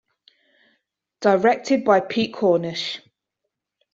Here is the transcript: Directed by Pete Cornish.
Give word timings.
Directed 1.19 1.85
by 1.85 1.99
Pete 1.99 2.33
Cornish. 2.33 3.01